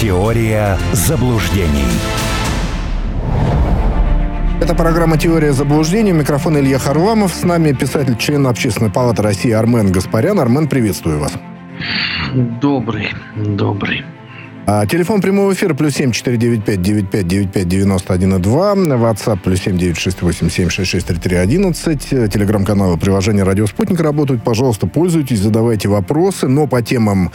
[0.00, 1.90] Теория заблуждений.
[4.60, 6.12] Это программа «Теория заблуждений».
[6.12, 7.34] Микрофон Илья Харламов.
[7.34, 10.38] С нами писатель, член Общественной палаты России Армен Гаспарян.
[10.38, 11.32] Армен, приветствую вас.
[12.32, 14.04] Добрый, добрый.
[14.70, 18.34] А, телефон прямого эфира плюс семь четыре девять пять девять пять девять пять девяносто один
[18.34, 18.74] и два.
[18.74, 22.10] WhatsApp плюс семь девять шесть восемь семь шесть шесть три три одиннадцать.
[22.10, 24.44] Телеграм-каналы приложения «Радио Спутник» работают.
[24.44, 26.48] Пожалуйста, пользуйтесь, задавайте вопросы.
[26.48, 27.32] Но по темам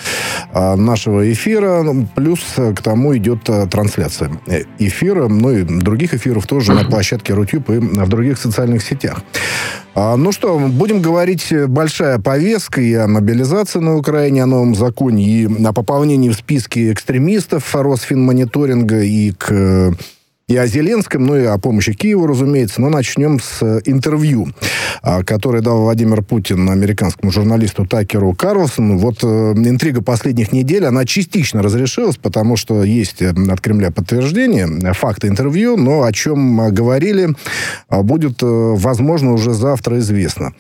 [0.51, 4.29] а, нашего эфира ну, плюс к тому идет а, трансляция
[4.77, 9.23] эфира, ну и других эфиров тоже на площадке Рутюб и в других социальных сетях.
[9.95, 14.73] А, ну что, будем говорить, э, большая повестка и о мобилизации на Украине, о новом
[14.73, 19.91] законе, и о пополнении в списке экстремистов Росфинмониторинга и к э,
[20.47, 22.81] и о Зеленском, ну и о помощи Киеву, разумеется.
[22.81, 24.49] Но начнем с э, интервью,
[25.01, 28.97] а, которое дал Владимир Путин американскому журналисту Такеру Карлсону.
[28.97, 35.77] Вот интрига последних недель, она частично разрешилась, потому что есть от Кремля подтверждение, факты интервью,
[35.77, 37.29] но о чем говорили,
[37.89, 40.53] будет, возможно, уже завтра известно.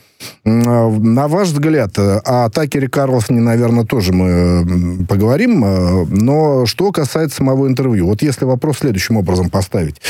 [0.45, 6.91] А, на ваш взгляд, э, о Такере Карлсоне, наверное, тоже мы поговорим, э, но что
[6.91, 10.01] касается самого интервью, вот если вопрос следующим образом поставить.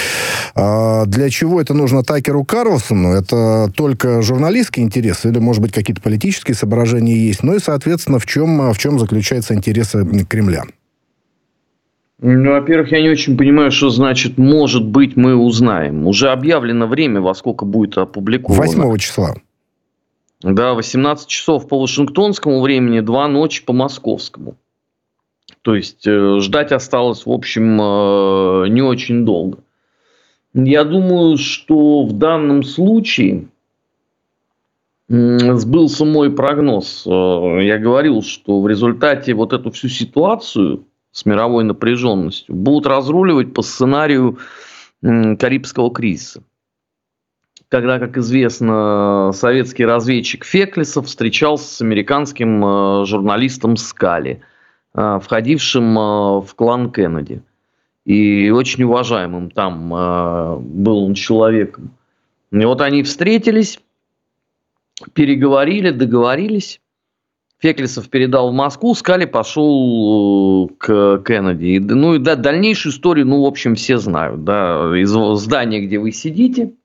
[0.56, 3.14] А, для чего это нужно Такеру Карлсону?
[3.14, 7.44] Это только журналистский интерес или, может быть, какие-то политические соображения есть?
[7.44, 10.64] Ну и, соответственно, в чем, в чем заключаются интересы Кремля?
[12.26, 16.08] Ну, во-первых, я не очень понимаю, что значит «может быть, мы узнаем».
[16.08, 18.86] Уже объявлено время, во сколько будет опубликовано.
[18.86, 19.36] 8 числа.
[20.44, 24.58] Да, 18 часов по вашингтонскому времени, 2 ночи по московскому.
[25.62, 29.60] То есть э, ждать осталось, в общем, э, не очень долго.
[30.54, 33.48] Я думаю, что в данном случае
[35.08, 37.08] сбылся мой прогноз.
[37.08, 40.84] Э, я говорил, что в результате вот эту всю ситуацию
[41.14, 44.40] с мировой напряженностью будут разруливать по сценарию
[45.02, 46.44] Карибского кризиса
[47.74, 54.44] когда, как известно, советский разведчик Феклисов встречался с американским э, журналистом Скали,
[54.94, 56.02] э, входившим э,
[56.42, 57.42] в клан Кеннеди.
[58.06, 61.98] И очень уважаемым там был он человеком.
[62.52, 63.80] И вот они встретились,
[65.14, 66.80] переговорили, договорились.
[67.58, 71.80] Феклисов передал в Москву, Скали пошел к Кеннеди.
[71.80, 74.44] Ну и да, дальнейшую историю, ну, в общем, все знают.
[74.44, 75.10] Да, из
[75.40, 76.74] здания, где вы сидите–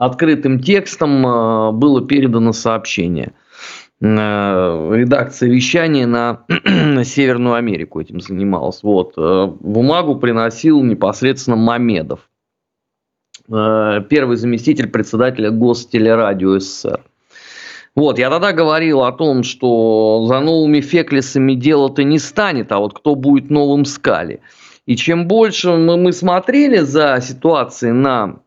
[0.00, 3.34] открытым текстом э, было передано сообщение.
[4.00, 4.06] Э,
[4.94, 8.82] редакция вещания на, на Северную Америку этим занималась.
[8.82, 9.12] Вот.
[9.18, 12.20] Э, бумагу приносил непосредственно Мамедов,
[13.46, 17.00] первый заместитель председателя Гостелерадио СССР.
[17.96, 22.94] Вот, я тогда говорил о том, что за новыми феклисами дело-то не станет, а вот
[22.94, 24.40] кто будет новым Скали.
[24.86, 28.40] И чем больше мы, мы смотрели за ситуацией на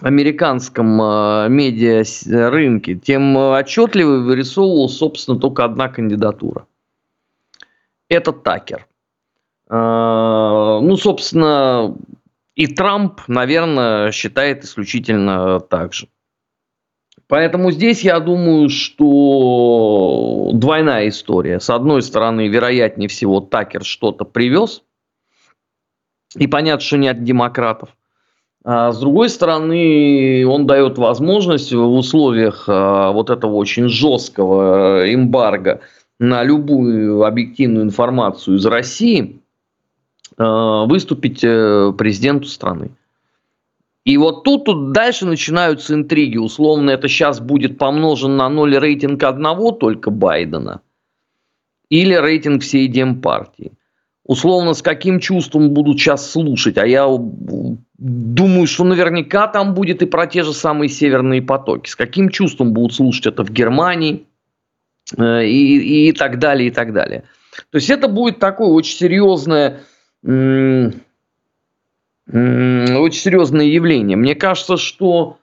[0.00, 2.04] американском э, медиа
[2.50, 6.66] рынке, тем отчетливо вырисовывалась, собственно, только одна кандидатура.
[8.08, 8.86] Это Такер.
[9.68, 11.96] Э, ну, собственно,
[12.54, 16.08] и Трамп, наверное, считает исключительно так же.
[17.30, 21.60] Поэтому здесь я думаю, что двойная история.
[21.60, 24.82] С одной стороны, вероятнее всего, Такер что-то привез.
[26.34, 27.90] И понятно, что не от демократов.
[28.62, 35.80] А с другой стороны, он дает возможность в условиях а, вот этого очень жесткого эмбарго
[36.18, 39.40] на любую объективную информацию из России
[40.36, 42.90] а, выступить э, президенту страны.
[44.04, 46.36] И вот тут, тут дальше начинаются интриги.
[46.36, 50.82] Условно, это сейчас будет помножен на ноль рейтинг одного только Байдена
[51.88, 53.72] или рейтинг всей Демпартии
[54.30, 56.78] условно, с каким чувством будут сейчас слушать.
[56.78, 57.08] А я
[58.00, 61.88] думаю, что наверняка там будет и про те же самые северные потоки.
[61.88, 64.26] С каким чувством будут слушать это в Германии
[65.16, 67.24] э, и, и так далее, и так далее.
[67.70, 69.80] То есть это будет такое очень серьезное,
[70.22, 71.02] очень
[72.26, 74.16] серьезное явление.
[74.16, 75.38] Мне кажется, что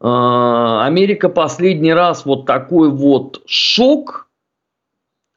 [0.00, 4.24] э, Америка последний раз вот такой вот шок–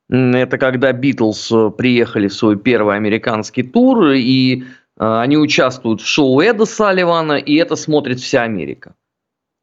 [0.08, 4.64] это когда Битлз приехали в свой первый американский тур, и э,
[4.99, 8.94] они участвуют в шоу Эда Салливана, и это смотрит вся Америка.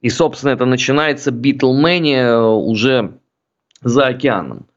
[0.01, 3.17] И, собственно, это начинается Битлмания уже
[3.81, 4.67] за океаном.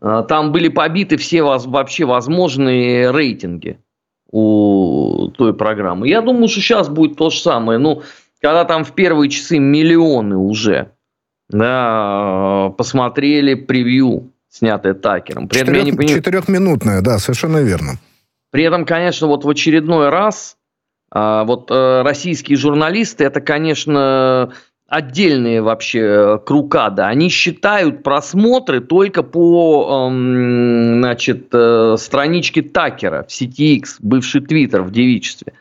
[0.00, 3.80] Там были побиты все вообще возможные рейтинги.
[4.30, 6.08] У той программы.
[6.08, 7.78] Я думаю, что сейчас будет то же самое.
[7.78, 8.02] Ну,
[8.40, 10.92] когда там в первые часы миллионы уже
[11.48, 15.48] да, посмотрели превью, снятое Такером.
[15.48, 16.18] При Четырех, этом я не понимаю...
[16.18, 17.98] Четырехминутное, да, совершенно верно.
[18.50, 20.56] При этом, конечно, вот в очередной раз
[21.12, 24.52] а, вот э, российские журналисты, это, конечно,
[24.90, 27.06] отдельные вообще э, крукада.
[27.06, 34.82] Они считают просмотры только по эм, значит, э, страничке Такера в сети X, бывший Твиттер
[34.82, 35.52] в девичестве.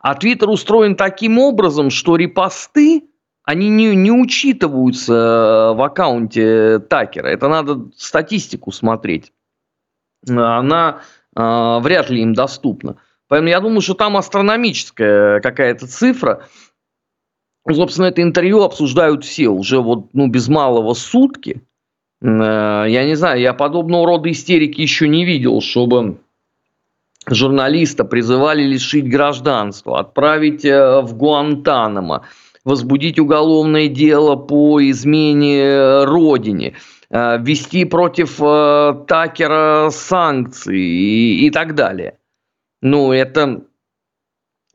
[0.00, 3.02] А Твиттер устроен таким образом, что репосты,
[3.42, 7.26] они не, не учитываются в аккаунте Такера.
[7.26, 9.32] Это надо статистику смотреть.
[10.28, 11.00] Она
[11.36, 12.98] э, вряд ли им доступна.
[13.26, 16.44] Поэтому я думаю, что там астрономическая какая-то цифра.
[17.68, 21.62] Собственно, это интервью обсуждают все уже вот ну, без малого сутки.
[22.22, 26.18] Э, я не знаю, я подобного рода истерики еще не видел, чтобы
[27.28, 32.22] журналиста призывали лишить гражданства, отправить э, в Гуантанамо,
[32.64, 36.74] возбудить уголовное дело по измене родине,
[37.10, 38.36] э, ввести против
[39.08, 42.18] Такера санкции и, и так далее.
[42.80, 43.62] Ну, это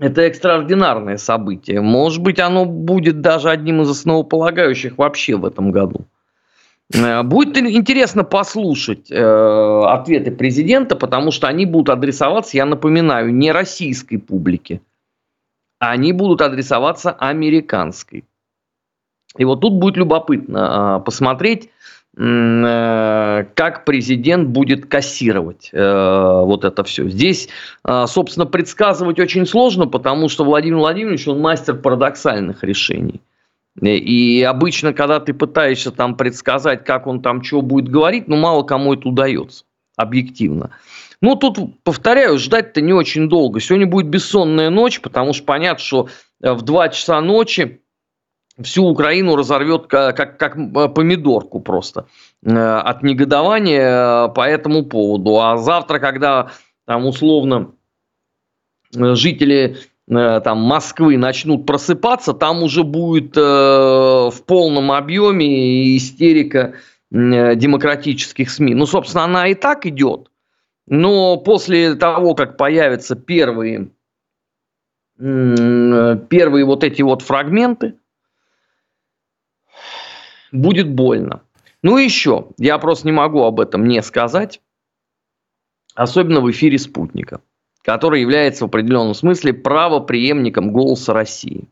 [0.02, 1.80] это экстраординарное событие.
[1.80, 6.08] Может быть, оно будет даже одним из основополагающих вообще в этом году.
[6.92, 13.52] Э, будет интересно послушать э, ответы президента, потому что они будут адресоваться, я напоминаю, не
[13.52, 14.82] российской публике,
[15.80, 18.26] а они будут адресоваться американской.
[19.38, 21.70] И вот тут будет любопытно э, посмотреть,
[22.22, 27.10] как президент будет кассировать э, вот это все.
[27.10, 27.50] Здесь,
[27.84, 33.22] э, собственно, предсказывать очень сложно, потому что Владимир Владимирович, он мастер парадоксальных решений.
[33.82, 38.62] И обычно, когда ты пытаешься там предсказать, как он там что будет говорить, ну, мало
[38.62, 39.64] кому это удается,
[39.96, 40.70] объективно.
[41.22, 43.60] Ну, тут, повторяю, ждать-то не очень долго.
[43.60, 46.08] Сегодня будет бессонная ночь, потому что понятно, что
[46.40, 47.82] в 2 часа ночи
[48.64, 52.08] всю Украину разорвет как, как, э, помидорку просто
[52.44, 55.40] э, от негодования э, по этому поводу.
[55.40, 56.52] А завтра, когда
[56.86, 57.72] там условно
[58.94, 59.78] жители
[60.08, 66.74] там Москвы начнут просыпаться, там уже будет в полном объеме истерика
[67.10, 68.74] демократических СМИ.
[68.74, 70.30] Ну, собственно, она и так идет.
[70.88, 73.92] Но после того, как появятся первые,
[75.18, 77.96] первые вот эти вот фрагменты,
[80.52, 81.42] будет больно.
[81.84, 84.62] Ну и еще, я просто не могу об этом не сказать,
[85.96, 87.42] особенно в эфире «Спутника»,
[87.82, 91.68] который является в определенном смысле правоприемником «Голоса России».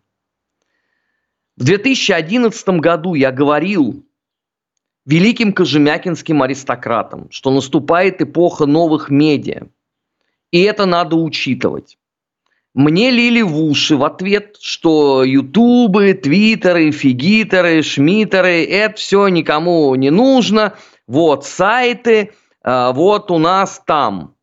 [1.58, 4.06] В 2011 году я говорил
[5.06, 9.68] великим кожемякинским аристократам, что наступает эпоха новых медиа,
[10.52, 11.98] и это надо учитывать.
[12.76, 20.12] Мне лили в уши в ответ, что ютубы, твиттеры, фигитеры, шмитеры, это все никому не
[20.12, 20.76] нужно.
[21.08, 24.36] Вот сайты, а, вот у нас там.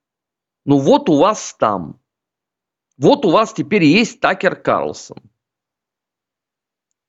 [0.65, 2.01] Ну вот у вас там.
[2.99, 5.19] Вот у вас теперь есть Такер Карлсон.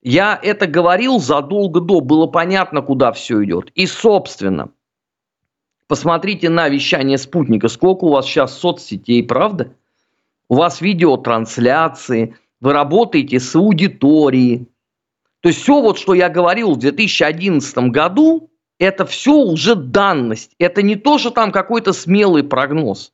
[0.04, 3.72] Я это говорил задолго до, было понятно, куда все идет.
[3.72, 4.70] И, собственно,
[5.88, 7.68] посмотрите на вещание спутника.
[7.68, 9.74] Сколько у вас сейчас соцсетей, правда?
[10.50, 14.68] У вас видеотрансляции, вы работаете с аудиторией.
[15.42, 18.50] То есть все вот, что я говорил в 2011 году,
[18.80, 20.54] это все уже данность.
[20.60, 23.14] Это не то, что там какой-то смелый прогноз,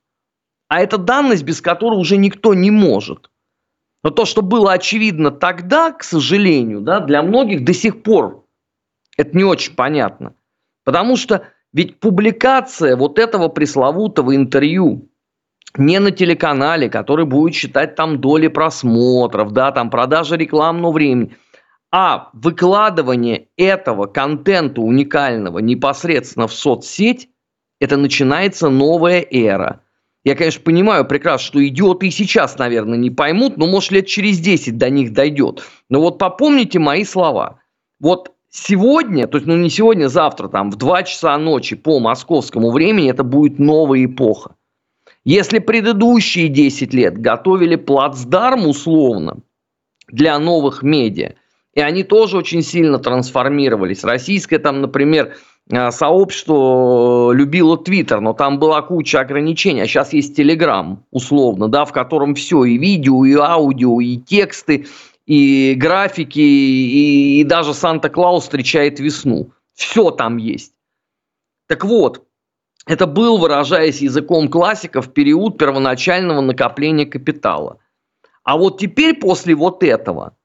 [0.68, 3.30] а это данность, без которой уже никто не может.
[4.04, 8.46] Но то, что было очевидно тогда, к сожалению, да, для многих до сих пор
[9.18, 10.36] это не очень понятно.
[10.84, 15.10] Потому что ведь публикация вот этого пресловутого интервью
[15.78, 21.38] не на телеканале, который будет считать там доли просмотров, да, там продажа рекламного времени,
[21.92, 27.30] а выкладывание этого контента уникального непосредственно в соцсеть,
[27.80, 29.82] это начинается новая эра.
[30.24, 34.40] Я, конечно, понимаю прекрасно, что идиоты и сейчас, наверное, не поймут, но, может, лет через
[34.40, 35.64] 10 до них дойдет.
[35.90, 37.60] Но вот попомните мои слова.
[38.00, 42.72] Вот сегодня, то есть, ну не сегодня, завтра, там, в 2 часа ночи по московскому
[42.72, 44.56] времени, это будет новая эпоха.
[45.26, 49.38] Если предыдущие 10 лет готовили плацдарм условно
[50.10, 51.36] для новых медиа,
[51.74, 54.04] и они тоже очень сильно трансформировались.
[54.04, 55.36] Российское там, например,
[55.72, 61.86] э, сообщество любило Твиттер, но там была куча ограничений, а сейчас есть Телеграм, условно, да,
[61.86, 64.86] в котором все, и видео, и аудио, и тексты,
[65.26, 69.52] и графики, и, и даже Санта-Клаус встречает весну.
[69.74, 70.74] Все там есть.
[71.68, 72.24] Так вот,
[72.86, 77.80] Это был, выражаясь языком классиков, период первоначального накопления капитала.
[78.44, 80.36] А вот теперь после вот этого,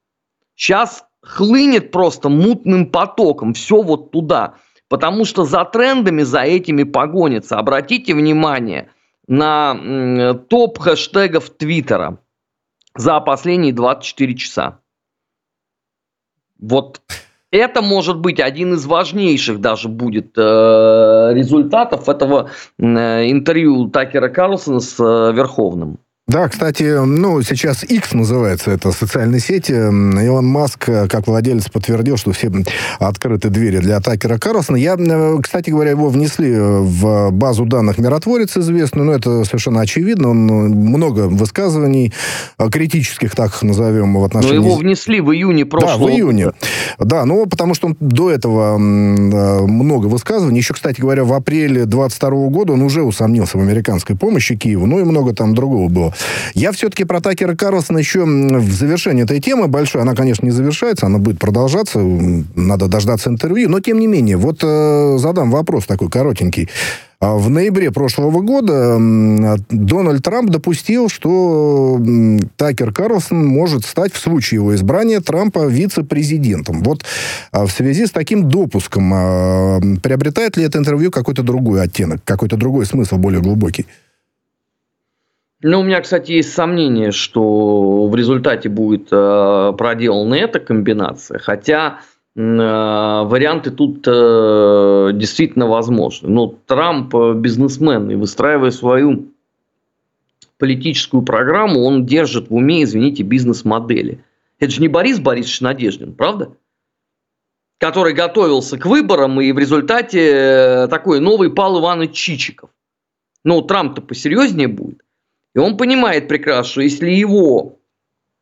[0.54, 4.54] сейчас хлынет просто мутным потоком все вот туда.
[4.88, 7.58] Потому что за трендами, за этими погонится.
[7.58, 8.90] Обратите внимание
[9.26, 12.18] на топ хэштегов Твиттера
[12.94, 14.80] за последние 24 часа.
[16.58, 17.02] Вот
[17.50, 20.40] это может быть один из важнейших даже будет э,
[21.32, 25.98] результатов этого э, интервью Такера Карлсона с э, Верховным.
[26.28, 29.72] Да, кстати, ну, сейчас X называется это социальной сети.
[29.72, 32.52] Илон Маск, как владелец, подтвердил, что все
[32.98, 34.76] открыты двери для Такера Карлсона.
[34.76, 40.28] Я, э, кстати говоря, его внесли в базу данных «Миротворец» известную, но это совершенно очевидно.
[40.28, 42.12] Он э, много высказываний
[42.58, 44.58] э, критических, так их назовем, в отношении...
[44.58, 46.52] Но его внесли в июне прошлого Да, в июне.
[46.98, 50.58] Да, ну, потому что он до этого много высказываний.
[50.58, 54.84] Еще, кстати говоря, в апреле 22 года он уже усомнился в американской помощи Киеву.
[54.84, 56.14] Ну, и много там другого было.
[56.54, 61.06] Я все-таки про Такера Карлсона еще в завершении этой темы большой, она, конечно, не завершается,
[61.06, 66.10] она будет продолжаться, надо дождаться интервью, но тем не менее, вот э, задам вопрос такой
[66.10, 66.68] коротенький.
[67.20, 68.96] А в ноябре прошлого года
[69.70, 72.00] Дональд Трамп допустил, что
[72.56, 76.84] Такер Карлсон может стать в случае его избрания Трампа вице-президентом.
[76.84, 77.04] Вот
[77.50, 82.56] а в связи с таким допуском а, приобретает ли это интервью какой-то другой оттенок, какой-то
[82.56, 83.86] другой смысл, более глубокий?
[85.60, 92.00] Ну, у меня, кстати, есть сомнение, что в результате будет э, проделана эта комбинация, хотя
[92.36, 96.28] э, варианты тут э, действительно возможны.
[96.28, 99.32] Но Трамп э, бизнесмен, и выстраивая свою
[100.58, 104.24] политическую программу, он держит в уме, извините, бизнес-модели.
[104.60, 106.52] Это же не Борис Борисович Надеждин, правда?
[107.78, 112.70] Который готовился к выборам, и в результате э, такой новый Пал Иванович Чичиков.
[113.42, 115.02] Ну, Трамп-то посерьезнее будет.
[115.54, 117.78] И он понимает прекрасно, что если его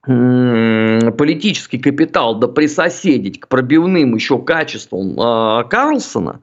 [0.07, 6.43] политический капитал да присоседить к пробивным еще качествам э, Карлсона,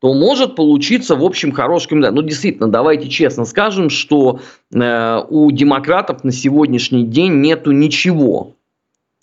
[0.00, 2.12] то может получиться, в общем, хороший кандидат.
[2.12, 4.40] Ну, действительно, давайте честно скажем, что
[4.74, 8.56] э, у демократов на сегодняшний день нету ничего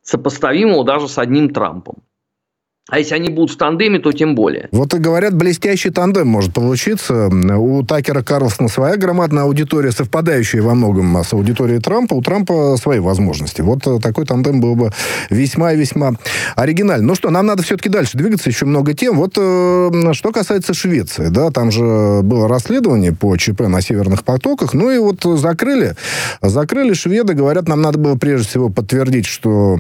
[0.04, 1.98] сопоставимого даже с одним Трампом.
[2.90, 4.68] А если они будут в тандеме, то тем более.
[4.72, 7.30] Вот и говорят, блестящий тандем может получиться.
[7.30, 12.16] У Такера Карлсона своя громадная аудитория, совпадающая во многом с аудиторией Трампа.
[12.16, 13.62] У Трампа свои возможности.
[13.62, 14.92] Вот э, такой тандем был бы
[15.30, 16.14] весьма и весьма
[16.56, 17.06] оригинальный.
[17.06, 19.18] Ну что, нам надо все-таки дальше двигаться, еще много тем.
[19.18, 24.74] Вот э, что касается Швеции, да, там же было расследование по ЧП на северных потоках,
[24.74, 25.96] ну и вот закрыли,
[26.42, 29.80] закрыли шведы, говорят, нам надо было прежде всего подтвердить, что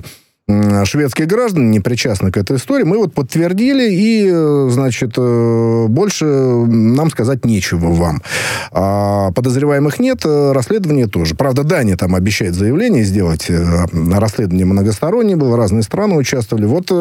[0.85, 2.83] шведские граждане не причастны к этой истории.
[2.83, 8.21] Мы вот подтвердили, и, э, значит, э, больше нам сказать нечего вам.
[8.71, 11.35] А подозреваемых нет, э, расследование тоже.
[11.35, 13.47] Правда, Дания там обещает заявление сделать.
[13.49, 16.65] Расследование многостороннее было, разные страны участвовали.
[16.65, 16.91] Вот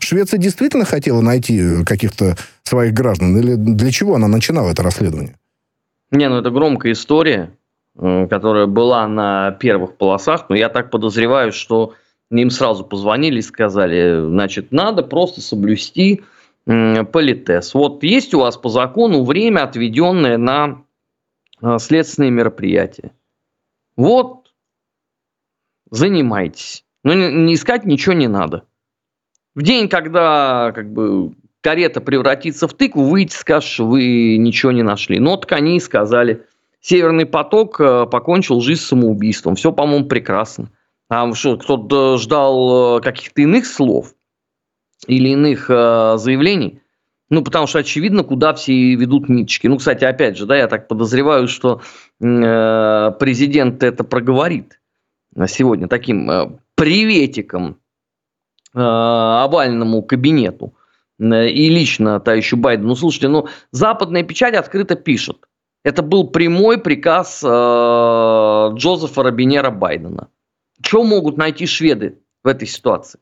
[0.00, 3.36] Швеция действительно хотела найти каких-то своих граждан?
[3.36, 5.36] Или для чего она начинала это расследование?
[6.10, 7.50] Не, ну это громкая история,
[7.96, 11.94] которая была на первых полосах, но я так подозреваю, что
[12.30, 16.22] им сразу позвонили и сказали, значит, надо просто соблюсти
[16.64, 17.74] политез.
[17.74, 20.82] Вот есть у вас по закону время, отведенное на
[21.62, 23.12] а, следственные мероприятия.
[23.96, 24.52] Вот,
[25.90, 26.84] занимайтесь.
[27.04, 28.64] Но не, не искать ничего не надо.
[29.54, 34.82] В день, когда как бы карета превратится в тыкву, выйдете, скажете, что вы ничего не
[34.82, 35.20] нашли.
[35.20, 36.44] Но так они и сказали.
[36.80, 39.54] Северный поток а, покончил жизнь самоубийством.
[39.54, 40.72] Все, по-моему, прекрасно.
[41.08, 44.14] А что, кто-то ждал э, каких-то иных слов
[45.06, 46.80] или иных э, заявлений?
[47.28, 49.66] Ну, потому что очевидно, куда все ведут ниточки.
[49.66, 51.80] Ну, кстати, опять же, да, я так подозреваю, что
[52.20, 54.80] э, президент это проговорит
[55.46, 57.78] сегодня таким э, приветиком
[58.74, 60.74] э, овальному кабинету
[61.18, 62.88] э, и лично товарищу Байдену.
[62.88, 65.36] Ну, слушайте, ну, западная печать открыто пишет.
[65.84, 67.46] Это был прямой приказ э,
[68.76, 70.28] Джозефа Робинера Байдена.
[70.82, 73.20] Что могут найти шведы в этой ситуации?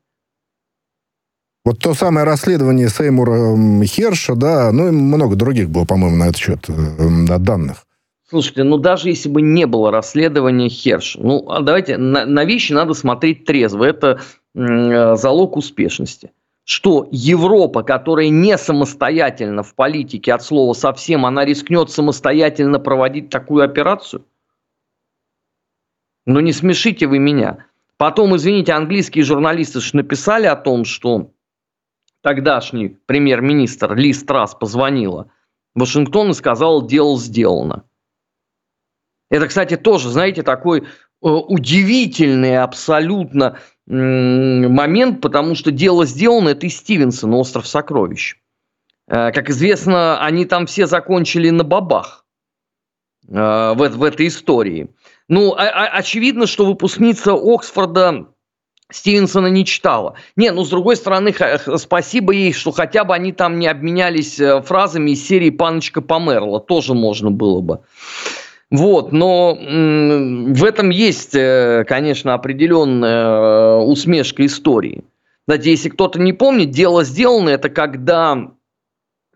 [1.64, 3.56] Вот то самое расследование Сеймура
[3.87, 7.87] Херша, да, ну и много других было, по-моему, на этот счет э, данных.
[8.28, 12.73] Слушайте, ну даже если бы не было расследования Херша, ну а давайте на, на вещи
[12.73, 14.20] надо смотреть трезво, это
[14.54, 16.32] э, залог успешности.
[16.64, 23.64] Что Европа, которая не самостоятельно в политике от слова совсем, она рискнет самостоятельно проводить такую
[23.64, 24.25] операцию?
[26.26, 27.66] Но не смешите вы меня.
[27.96, 31.32] Потом, извините, английские журналисты же написали о том, что
[32.22, 35.30] тогдашний премьер-министр Ли Страс позвонила
[35.74, 37.84] Вашингтон и сказал, дело сделано.
[39.30, 40.84] Это, кстати, тоже, знаете, такой э,
[41.20, 48.36] удивительный абсолютно момент, потому что дело сделано, это и Стивенсон, остров сокровищ.
[49.08, 52.24] Э, как известно, они там все закончили на бабах
[53.28, 54.88] э, в, в этой истории.
[55.28, 58.26] Ну, а, а, очевидно, что выпускница Оксфорда
[58.90, 60.14] Стивенсона не читала.
[60.36, 61.34] Не, ну, с другой стороны,
[61.76, 66.60] спасибо ей, что хотя бы они там не обменялись э, фразами из серии «Паночка померла».
[66.60, 67.80] Тоже можно было бы.
[68.70, 75.04] Вот, но в этом есть, конечно, определенная усмешка истории.
[75.46, 78.50] Знаете, если кто-то не помнит, дело сделано, это когда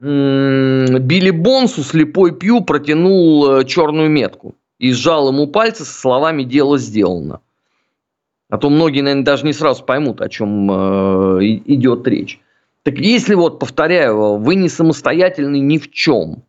[0.00, 6.78] Билли Бонсу слепой Пью протянул э, черную метку и сжал ему пальцы со словами «дело
[6.78, 7.42] сделано».
[8.48, 12.40] А то многие, наверное, даже не сразу поймут, о чем э, идет речь.
[12.82, 16.44] Так если вот, повторяю, вы не самостоятельны ни в чем,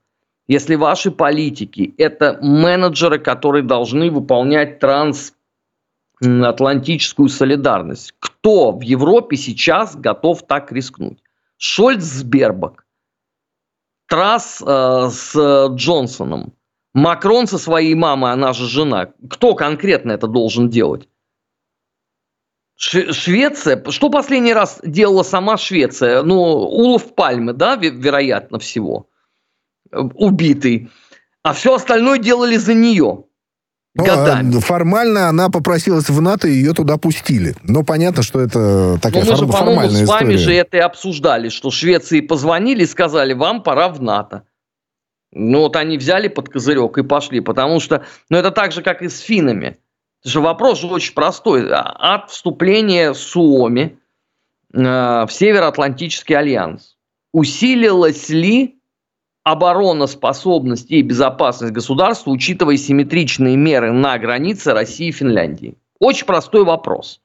[0.47, 10.47] если ваши политики– это менеджеры, которые должны выполнять трансатлантическую солидарность, кто в Европе сейчас готов
[10.47, 11.21] так рискнуть?
[11.57, 12.85] Шольц с Бербак.
[14.07, 16.53] Трасс э, с Джонсоном,
[16.99, 19.09] Макрон со своей мамой, она же жена.
[19.29, 21.07] Кто конкретно это должен делать?
[22.75, 26.23] Швеция, что последний раз делала сама Швеция?
[26.23, 29.09] Ну, Улов Пальмы, да, вероятно всего,
[29.91, 30.89] убитый.
[31.43, 33.25] А все остальное делали за нее.
[33.95, 34.57] Ну, годами.
[34.57, 37.55] А формально она попросилась в НАТО, и ее туда пустили.
[37.63, 41.49] Но понятно, что это такая Но мы же, по-моему, с вами же это и обсуждали,
[41.49, 44.43] что Швеции позвонили и сказали, вам пора в НАТО.
[45.31, 49.01] Ну, вот они взяли под козырек и пошли, потому что, ну, это так же, как
[49.01, 49.77] и с финнами.
[50.21, 51.71] Это же вопрос же очень простой.
[51.71, 53.99] А, от вступления Суоми
[54.73, 56.97] э, в Североатлантический альянс
[57.31, 58.79] усилилась ли
[59.43, 65.75] обороноспособность и безопасность государства, учитывая симметричные меры на границе России и Финляндии?
[65.99, 67.21] Очень простой вопрос.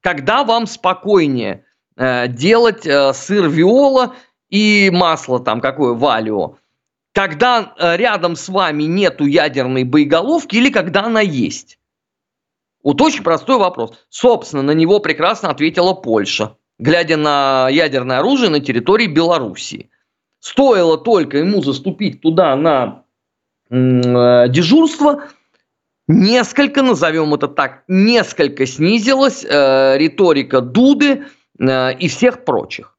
[0.00, 1.64] Когда вам спокойнее
[1.96, 4.14] э, делать э, сыр виола
[4.48, 6.56] и масло там какое валио?
[7.12, 11.78] Когда э, рядом с вами нету ядерной боеголовки или когда она есть?
[12.82, 13.92] Вот очень простой вопрос.
[14.08, 19.90] Собственно, на него прекрасно ответила Польша, глядя на ядерное оружие на территории Белоруссии.
[20.40, 23.04] Стоило только ему заступить туда на
[23.70, 25.28] э, дежурство,
[26.08, 31.26] несколько, назовем это так, несколько снизилась э, риторика Дуды
[31.58, 32.96] э, и всех прочих.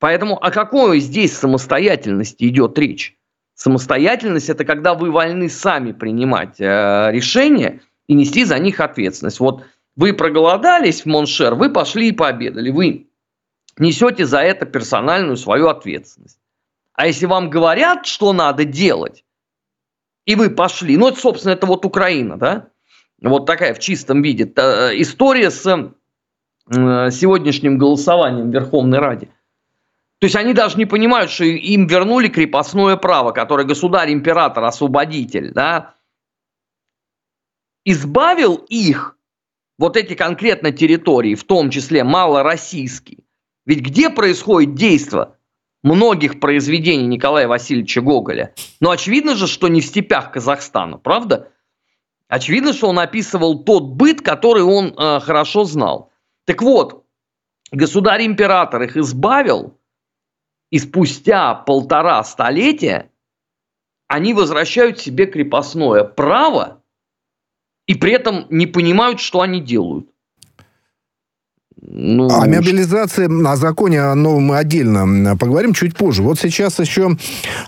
[0.00, 3.16] Поэтому о какой здесь самостоятельности идет речь?
[3.54, 9.38] Самостоятельность– это когда вы вольны сами принимать э, решения и нести за них ответственность.
[9.38, 9.64] Вот
[9.96, 12.70] вы проголодались mon cher, вы пошли и пообедали.
[12.70, 13.08] Вы
[13.76, 16.38] несете за это персональную свою ответственность.
[16.94, 19.24] А если вам говорят, что надо делать,
[20.24, 22.68] и вы пошли, ну, это, собственно, это вот Украина, да,
[23.20, 24.44] вот такая в чистом виде.
[24.44, 25.62] История с
[26.70, 29.28] сегодняшним голосованием в Верховной Раде.
[30.20, 35.52] То есть они даже не понимают, что им вернули крепостное право, которое государь, император, освободитель,
[35.52, 35.94] да,
[37.86, 39.16] избавил их,
[39.78, 43.20] вот эти конкретно территории, в том числе малороссийские,
[43.64, 45.38] ведь где происходит действо
[45.82, 48.54] многих произведений Николая Васильевича Гоголя?
[48.80, 51.50] Ну, очевидно же, что не в степях Казахстана, правда?
[52.28, 56.12] Очевидно, что он описывал тот быт, который он э, хорошо знал.
[56.44, 57.06] Так вот,
[57.72, 59.79] государь-император их избавил,
[60.70, 63.10] и спустя полтора столетия
[64.08, 66.82] они возвращают себе крепостное право
[67.86, 70.08] и при этом не понимают, что они делают.
[71.82, 76.22] Ну, о мобилизации, о законе о новом мы отдельно поговорим чуть позже.
[76.22, 77.16] Вот сейчас еще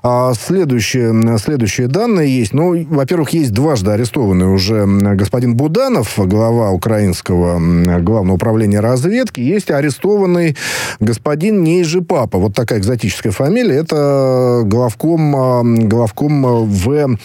[0.02, 2.52] а, следующие, следующие данные есть.
[2.52, 7.58] Ну, во-первых, есть дважды арестованный уже господин Буданов, глава украинского
[8.00, 9.40] главного управления разведки.
[9.40, 10.58] Есть арестованный
[11.00, 12.36] господин Нейжи Папа.
[12.36, 13.76] Вот такая экзотическая фамилия.
[13.76, 17.16] Это главком, а, главком в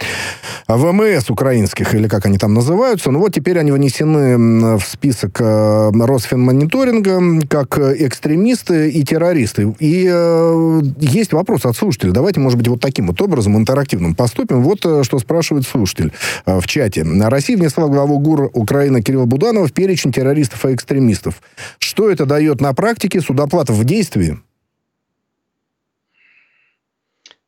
[0.69, 3.12] ВМС украинских, или как они там называются.
[3.12, 9.76] Ну вот теперь они внесены в список а, Росфинмонитора мониторинга, как э, экстремисты и террористы.
[9.80, 12.12] И э, есть вопрос от слушателя.
[12.12, 14.63] Давайте, может быть, вот таким вот образом интерактивным поступим.
[14.63, 16.13] Вот э, что спрашивает слушатель
[16.46, 17.04] э, в чате.
[17.04, 21.42] Россия внесла главу ГУР Украины Кирилла Буданова в перечень террористов и экстремистов.
[21.80, 23.22] Что это дает на практике?
[23.22, 24.38] Судоплатов в действии?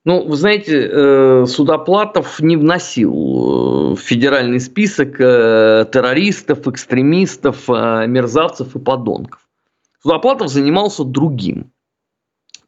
[0.10, 8.76] Ну, вы знаете, э, Судоплатов не вносил э, в федеральный список э, террористов, экстремистов, мерзавцев
[8.76, 9.41] и подонков.
[10.02, 11.72] Судоплатов занимался другим.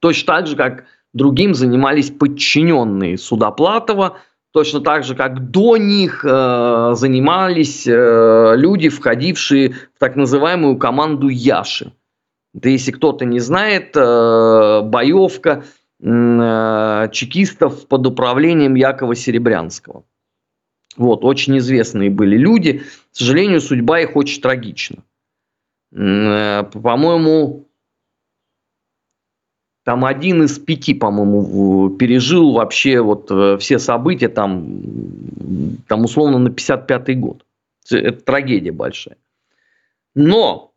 [0.02, 4.18] Точно так же, как другим занимались подчиненные Судоплатова,
[4.54, 11.92] точно так же, как до них занимались люди, входившие в так называемую команду Яши.
[12.54, 15.64] Да если кто-то не знает, боевка
[16.02, 20.04] чекистов под управлением Якова Серебрянского.
[20.98, 22.80] Вот, очень известные были люди.
[22.80, 25.04] К сожалению, судьба их очень трагична.
[25.94, 27.68] Э, по-моему,
[29.84, 34.82] там один из пяти, по-моему, пережил вообще вот э, все события там,
[35.88, 37.46] там условно на 55-й год.
[37.90, 39.18] Это трагедия большая.
[40.14, 40.74] Но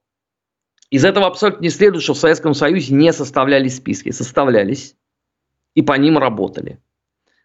[0.91, 4.11] из этого абсолютно не следует, что в Советском Союзе не составлялись списки.
[4.11, 4.95] Составлялись
[5.75, 6.79] и по ним работали.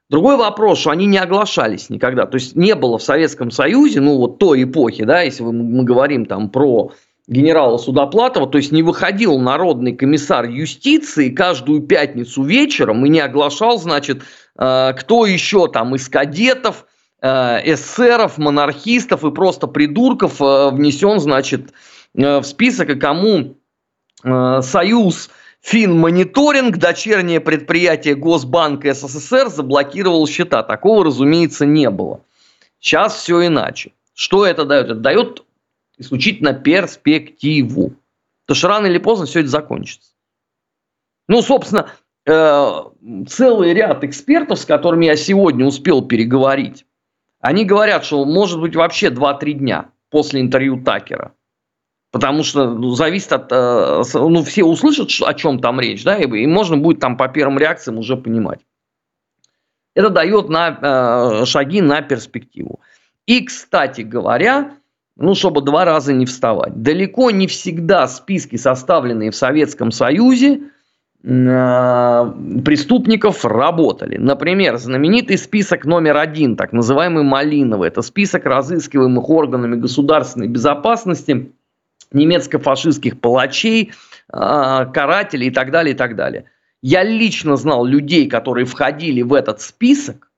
[0.10, 2.26] Другой вопрос, что они не оглашались никогда.
[2.26, 6.26] То есть не было в Советском Союзе, ну вот той эпохи, да, если мы говорим
[6.26, 6.92] там про
[7.28, 13.78] генерала Судоплатова, то есть не выходил народный комиссар юстиции каждую пятницу вечером и не оглашал,
[13.78, 14.24] значит,
[14.58, 16.88] э, кто еще там из кадетов,
[17.22, 17.28] э,
[17.72, 21.72] эсеров, монархистов и просто придурков э, внесен, значит,
[22.15, 23.58] в список, и кому
[24.24, 25.30] Союз
[25.62, 30.63] Финмониторинг, дочернее предприятие Госбанка СССР, заблокировал счета.
[30.63, 32.22] Такого, разумеется, не было.
[32.80, 33.91] Сейчас все иначе.
[34.13, 34.86] Что это дает?
[34.86, 35.43] Это дает
[35.98, 37.93] исключительно перспективу.
[38.45, 40.12] Потому что рано или поздно все это закончится.
[41.28, 41.91] Ну, собственно,
[42.26, 42.84] э,
[43.28, 46.86] целый ряд экспертов, с которыми я сегодня успел переговорить,
[47.41, 51.34] они говорят, что может быть вообще 2-3 дня после интервью Такера.
[52.12, 53.52] Потому что ну, зависит от...
[53.52, 57.60] Э, ну, все услышат, о чем там речь, да, и, можно будет там по первым
[57.60, 58.62] реакциям уже понимать.
[59.93, 62.80] Это дает на, э, шаги на перспективу.
[63.28, 64.72] И, кстати говоря,
[65.17, 66.82] ну, чтобы два раза не вставать.
[66.82, 70.62] Далеко не всегда списки, составленные в Советском Союзе,
[71.24, 72.34] э,
[72.65, 74.17] преступников работали.
[74.17, 81.52] Например, знаменитый список номер один, так называемый Малиновый, это список разыскиваемых органами государственной безопасности
[82.12, 83.91] немецко-фашистских палачей,
[84.32, 86.45] э, карателей и так далее, и так далее.
[86.82, 90.32] Я лично знал людей, которые входили в этот список,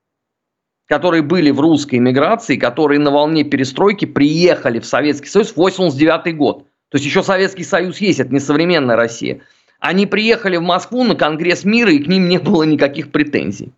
[0.86, 6.36] которые были в русской эмиграции, которые на волне перестройки приехали в Советский Союз в 89
[6.36, 6.66] год.
[6.88, 9.40] То есть еще Советский Союз есть, это не современная Россия.
[9.78, 13.72] Они приехали в Москву на Конгресс мира, и к ним не было никаких претензий.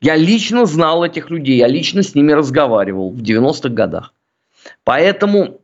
[0.00, 4.12] Я лично знал этих людей, я лично с ними разговаривал в 90-х годах.
[4.84, 5.60] Поэтому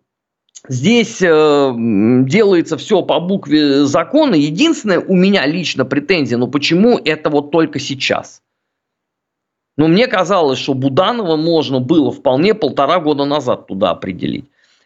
[0.69, 4.35] здесь э, делается все по букве закона.
[4.35, 8.43] Единственное, у меня лично претензия, но почему это вот только сейчас?
[9.77, 14.45] Но мне казалось, что Буданова можно было вполне полтора года назад туда определить.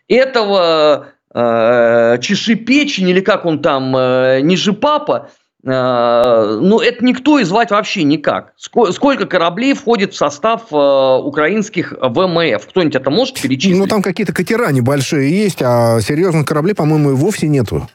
[0.08, 7.44] Этого э, Чешипечень, или как он там, э, ниже папа, э, ну, это никто и
[7.44, 8.52] звать вообще никак.
[8.56, 12.66] Сколько, кораблей входит в состав э, украинских ВМФ?
[12.66, 13.76] Кто-нибудь это может перечислить?
[13.76, 17.88] Ну, там какие-то катера небольшие есть, а серьезных кораблей, по-моему, и вовсе нету.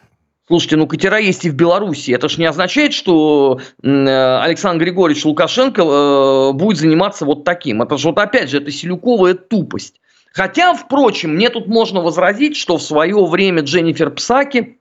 [0.52, 2.12] Слушайте, ну катера есть и в Беларуси.
[2.12, 7.82] Это же не означает, что э, Александр Григорьевич Лукашенко э, будет заниматься вот таким.
[7.82, 10.02] Это же вот опять же, это селюковая тупость.
[10.34, 14.78] Хотя, впрочем, мне тут можно возразить, что в свое время Дженнифер Псаки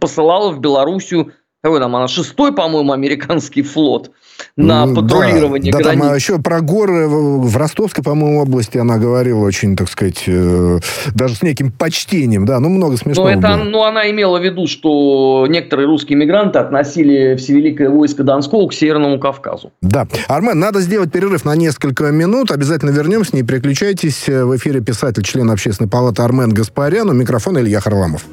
[0.00, 4.10] посылала в Белоруссию какой там она, шестой, по-моему, американский флот
[4.56, 6.00] на патрулирование да, границ.
[6.00, 10.78] Да, там еще про горы в Ростовской, по-моему, области она говорила очень, так сказать, э,
[11.14, 14.66] даже с неким почтением, да, ну, много смешного Но это, Ну, она имела в виду,
[14.66, 19.72] что некоторые русские мигранты относили Всевеликое войско Донского к Северному Кавказу.
[19.82, 20.06] Да.
[20.28, 24.26] Армен, надо сделать перерыв на несколько минут, обязательно вернемся, не переключайтесь.
[24.26, 28.24] В эфире писатель, член Общественной палаты Армен Гаспарян, у микрофона Илья Харламов.